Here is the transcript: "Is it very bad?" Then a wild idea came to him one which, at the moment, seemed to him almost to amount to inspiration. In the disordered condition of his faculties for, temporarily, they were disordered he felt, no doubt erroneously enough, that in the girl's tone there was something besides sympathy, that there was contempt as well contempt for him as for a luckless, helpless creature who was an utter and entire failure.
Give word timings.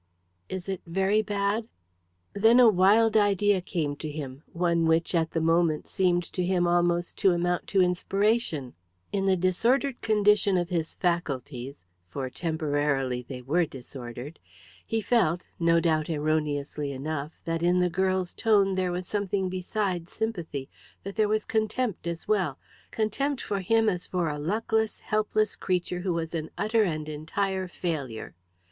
"Is 0.49 0.67
it 0.67 0.81
very 0.87 1.21
bad?" 1.21 1.67
Then 2.33 2.59
a 2.59 2.67
wild 2.71 3.15
idea 3.15 3.61
came 3.61 3.95
to 3.97 4.09
him 4.09 4.41
one 4.51 4.87
which, 4.87 5.13
at 5.13 5.29
the 5.29 5.39
moment, 5.39 5.85
seemed 5.85 6.23
to 6.33 6.43
him 6.43 6.65
almost 6.67 7.19
to 7.19 7.33
amount 7.33 7.67
to 7.67 7.81
inspiration. 7.83 8.73
In 9.13 9.27
the 9.27 9.37
disordered 9.37 10.01
condition 10.01 10.57
of 10.57 10.69
his 10.69 10.95
faculties 10.95 11.85
for, 12.09 12.31
temporarily, 12.31 13.21
they 13.29 13.43
were 13.43 13.67
disordered 13.67 14.39
he 14.83 15.01
felt, 15.01 15.45
no 15.59 15.79
doubt 15.79 16.09
erroneously 16.09 16.91
enough, 16.91 17.33
that 17.45 17.61
in 17.61 17.77
the 17.79 17.87
girl's 17.91 18.33
tone 18.33 18.73
there 18.73 18.91
was 18.91 19.05
something 19.05 19.49
besides 19.49 20.11
sympathy, 20.11 20.67
that 21.03 21.15
there 21.15 21.29
was 21.29 21.45
contempt 21.45 22.07
as 22.07 22.27
well 22.27 22.57
contempt 22.89 23.39
for 23.39 23.59
him 23.59 23.87
as 23.87 24.07
for 24.07 24.29
a 24.29 24.39
luckless, 24.39 24.97
helpless 25.01 25.55
creature 25.55 25.99
who 25.99 26.11
was 26.13 26.33
an 26.33 26.49
utter 26.57 26.81
and 26.81 27.07
entire 27.07 27.67
failure. 27.67 28.33